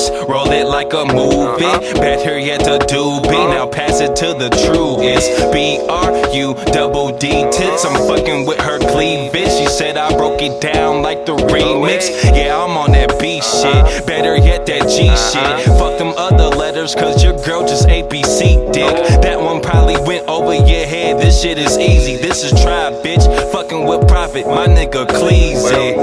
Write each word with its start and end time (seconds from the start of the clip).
this, 0.00 0.28
roll 0.28 0.50
it 0.50 0.66
like 0.66 0.92
a 0.92 1.04
movie. 1.04 1.64
Uh-huh. 1.64 2.00
Better 2.00 2.38
yet 2.38 2.60
to 2.60 2.78
do 2.86 3.20
B. 3.22 3.28
Uh-huh. 3.28 3.54
Now 3.54 3.66
pass 3.66 4.00
it 4.00 4.16
to 4.16 4.34
the 4.34 4.48
truest. 4.64 5.52
B 5.52 5.80
R 5.88 6.10
U 6.34 6.54
double 6.72 7.16
D 7.18 7.28
tits. 7.50 7.84
I'm 7.84 7.94
fucking 8.08 8.46
with 8.46 8.58
her 8.60 8.78
cleavage. 8.78 9.50
She 9.58 9.66
said 9.66 9.96
I 9.96 10.10
broke 10.16 10.42
it 10.42 10.60
down 10.60 11.02
like 11.02 11.26
the 11.26 11.36
remix. 11.36 12.08
Yeah, 12.24 12.62
I'm 12.62 12.76
on 12.76 12.92
that 12.92 13.18
B 13.20 13.40
uh-huh. 13.40 13.88
shit. 13.88 14.06
Better 14.06 14.36
yet 14.36 14.66
that 14.66 14.88
G 14.88 15.08
shit. 15.08 15.78
Fuck 15.78 15.98
them 15.98 16.14
other 16.16 16.48
letters, 16.56 16.94
cause 16.94 17.22
your 17.22 17.36
girl 17.44 17.66
just 17.66 17.88
ABC 17.88 18.72
dick. 18.72 18.94
That 19.22 19.40
one 19.40 19.60
probably 19.60 19.96
went 20.02 20.26
over 20.28 20.54
your 20.54 20.86
head. 20.86 21.18
This 21.20 21.42
shit 21.42 21.58
is 21.58 21.76
easy. 21.78 22.16
This 22.16 22.44
is 22.44 22.52
try, 22.62 22.90
bitch. 23.04 23.24
Fucking 23.52 23.86
with 23.86 24.08
profit, 24.08 24.46
my 24.46 24.66
nigga 24.66 25.06
Cleezy. 25.08 25.96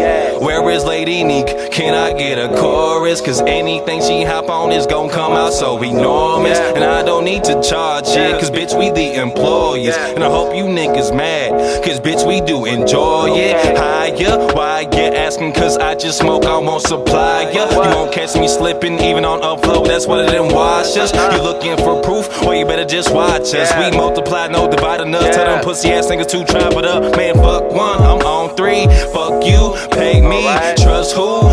Where 0.44 0.70
is 0.70 0.86
Lady 0.86 1.24
Neek? 1.24 1.72
Can 1.72 1.94
I 1.94 2.18
get 2.18 2.38
a 2.38 2.56
chorus? 2.58 3.22
Cause 3.22 3.42
anything 3.42 3.87
she 3.88 4.24
hop 4.24 4.50
on 4.50 4.74
is 4.74 4.86
gon' 4.86 5.10
come 5.10 5.32
out 5.32 5.54
so 5.54 5.82
enormous. 5.82 6.60
And 6.60 6.84
I 6.84 7.04
don't 7.04 7.24
need 7.24 7.46
to 7.46 7.62
charge 7.62 8.06
shit, 8.08 8.38
cause 8.38 8.52
bitch, 8.52 8.78
we 8.78 8.90
the 8.92 9.22
employers. 9.22 9.96
And 9.96 10.24
I 10.24 10.30
hope 10.30 10.54
you 10.54 10.64
niggas 10.64 11.16
mad, 11.16 11.52
cause 11.86 12.00
bitch, 12.02 12.28
we 12.28 12.42
do 12.42 12.66
enjoy 12.66 13.30
it. 13.30 13.78
Higher, 13.78 14.54
why 14.54 14.82
you 14.82 14.90
asking? 15.16 15.54
Cause 15.54 15.78
I 15.78 15.96
just 15.96 16.20
smoke, 16.20 16.44
I 16.46 16.58
won't 16.58 16.82
supply 16.82 17.50
ya. 17.52 17.70
You 17.72 17.96
won't 17.96 18.14
catch 18.14 18.36
me 18.36 18.50
slipping, 18.50 19.00
even 19.00 19.24
on 19.24 19.40
upload, 19.42 19.88
that's 19.88 20.06
what 20.06 20.20
it 20.20 20.32
didn't 20.32 20.54
wash 20.54 20.98
us. 20.98 21.14
You 21.14 21.42
looking 21.42 21.78
for 21.78 22.02
proof? 22.02 22.28
Well, 22.42 22.56
you 22.56 22.66
better 22.66 22.86
just 22.86 23.14
watch 23.14 23.54
us. 23.56 23.72
We 23.80 23.98
multiply, 23.98 24.48
no 24.48 24.70
dividing 24.70 25.16
us. 25.16 25.34
Tell 25.34 25.46
them 25.46 25.64
pussy 25.64 25.92
ass 25.92 26.08
niggas 26.08 26.28
to 26.32 26.44
trap 26.44 26.74
it 26.74 26.86
up. 26.86 27.16
Man, 27.16 27.36
fuck 27.36 27.72
one, 27.72 28.02
I'm 28.02 28.20
on 28.20 28.56
three. 28.58 28.86
Fuck 29.14 29.46
you, 29.46 29.76
pay 29.92 30.20
me. 30.20 30.44
Trust 30.84 31.16
who? 31.16 31.48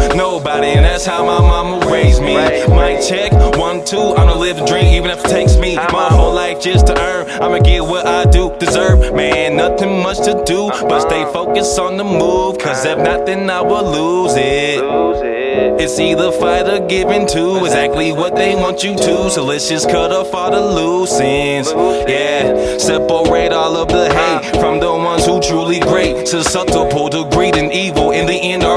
That's 0.95 1.07
how 1.07 1.25
my 1.27 1.41
mama 1.41 1.91
raised 1.91 2.23
me. 2.23 2.37
Mic 2.37 3.03
check, 3.03 3.33
one, 3.59 3.85
two, 3.85 3.99
I'ma 3.99 4.39
live 4.39 4.59
the 4.59 4.65
dream, 4.65 4.95
even 4.95 5.11
if 5.11 5.25
it 5.25 5.29
takes 5.29 5.57
me 5.57 5.75
my 5.75 6.07
whole 6.09 6.33
life 6.33 6.63
just 6.63 6.87
to 6.87 6.97
earn. 6.97 7.29
I'ma 7.43 7.59
get 7.59 7.83
what 7.83 8.07
I 8.07 8.31
do 8.31 8.57
deserve. 8.61 9.13
Man, 9.13 9.57
nothing 9.57 10.05
much 10.05 10.19
to 10.19 10.41
do, 10.47 10.71
but 10.71 11.01
stay 11.01 11.23
uh-huh. 11.23 11.33
focused 11.33 11.81
on 11.81 11.97
the 11.97 12.05
move. 12.05 12.59
Cause 12.59 12.85
if 12.85 12.97
uh-huh. 12.97 13.17
not, 13.17 13.27
then 13.27 13.51
I 13.51 13.61
will 13.61 13.91
lose 13.91 14.37
it. 14.37 14.85
It's 15.81 15.99
either 15.99 16.31
fight 16.31 16.69
or 16.69 16.87
give 16.87 17.09
in 17.09 17.27
to 17.27 17.65
exactly 17.65 18.13
what 18.13 18.37
they 18.37 18.55
want 18.55 18.85
you 18.85 18.95
to. 18.95 19.31
So 19.31 19.43
let's 19.43 19.69
just 19.69 19.91
cut 19.91 20.13
off 20.13 20.33
all 20.33 20.53
the 20.53 20.61
loose 20.61 21.19
ends. 21.19 21.73
Yeah, 21.73 22.79
separate 22.79 23.53
all 23.53 23.77
of 23.77 23.89
the 23.89 24.05
hate 24.05 24.15
uh-huh. 24.15 24.61
from 24.61 24.79
the 24.79 24.93
ones 24.93 25.27
who 25.27 25.41
truly 25.41 25.81
great. 25.81 26.15
To 27.15 27.29
greed 27.31 27.57
and 27.57 27.64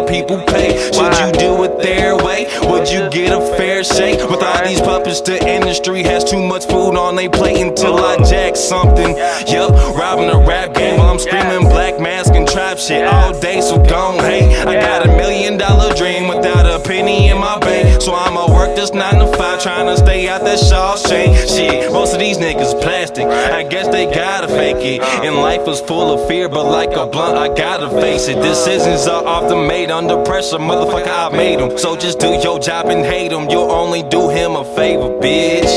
people 0.08 0.38
pay. 0.48 0.78
Should 0.92 1.14
you 1.20 1.32
do 1.40 1.64
it 1.64 1.78
their 1.82 2.16
way? 2.16 2.48
Would 2.64 2.90
you 2.90 3.10
get 3.10 3.32
a 3.32 3.42
fair 3.58 3.84
shake? 3.84 4.20
With 4.30 4.42
all 4.42 4.64
these 4.66 4.82
puppets, 4.82 5.22
the 5.22 5.38
industry 5.48 6.04
has 6.04 6.24
too 6.24 6.42
much 6.42 6.66
food 6.66 6.96
on 6.96 7.16
their 7.16 7.30
plate 7.30 7.62
until 7.62 7.98
I 7.98 8.18
jack 8.24 8.56
something. 8.56 9.16
Yup, 9.48 9.72
robbing 9.96 10.30
a 10.30 10.40
rap 10.48 10.74
game 10.74 10.98
while 10.98 11.12
I'm 11.12 11.20
screaming 11.20 11.70
black 11.70 12.00
mask 12.00 12.34
and 12.34 12.48
trap 12.48 12.78
shit 12.78 13.06
all 13.06 13.38
day. 13.40 13.62
So 13.62 13.78
gone, 13.84 14.20
hey, 14.20 14.56
I 14.62 14.74
got 14.76 15.06
a 15.06 15.10
million 15.10 15.58
dollar 15.58 15.94
dream 15.96 16.28
without 16.28 16.66
a 16.66 16.80
penny 16.84 17.30
in 17.30 17.38
my 17.38 17.60
bank. 17.60 18.02
So 18.02 18.14
I'ma 18.14 18.52
work 18.54 18.76
this 18.76 18.94
nine 18.94 19.20
to 19.20 19.28
five, 19.38 19.62
trying 19.62 19.88
to 19.88 19.98
stay 19.98 20.28
out 20.30 20.42
that 20.44 20.60
Shawshank. 20.60 21.56
Shit, 21.56 21.92
of 22.18 22.22
these 22.22 22.38
niggas 22.38 22.82
plastic. 22.82 23.26
I 23.26 23.64
guess 23.64 23.88
they 23.90 24.06
gotta 24.06 24.48
fake 24.48 24.78
it. 24.78 25.02
And 25.02 25.36
life 25.36 25.66
was 25.66 25.82
full 25.82 26.12
of 26.12 26.28
fear, 26.28 26.50
but 26.50 26.66
like 26.66 26.92
a 26.92 27.06
blunt, 27.06 27.38
I 27.38 27.54
gotta 27.54 27.90
face 28.02 28.28
it. 28.28 28.42
Decisions 28.42 29.08
are 29.08 29.24
often 29.24 29.68
made 29.68 29.92
under 29.92 30.24
pressure, 30.24 30.58
motherfucker, 30.58 31.08
I 31.08 31.30
made 31.36 31.60
them. 31.60 31.78
So 31.78 31.96
just 31.96 32.20
do 32.20 32.34
your 32.34 32.60
job 32.60 32.88
and 32.88 33.06
hate 33.06 33.32
him. 33.32 33.50
You'll 33.50 33.72
only 33.72 34.04
do 34.04 34.30
him 34.30 34.56
a 34.56 34.64
favor, 34.76 35.10
bitch. 35.22 35.74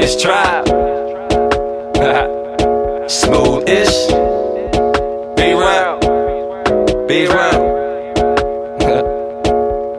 It's 0.00 0.20
tribe. 0.20 0.66
Smooth 3.08 3.68
ish. 3.68 4.06
Be 5.36 5.52
round. 5.52 6.00
Be 7.06 7.26
round. 7.26 7.68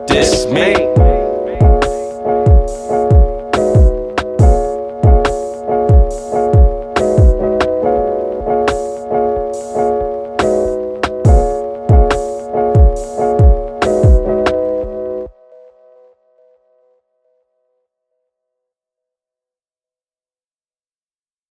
this 0.08 0.46
me. 0.46 1.19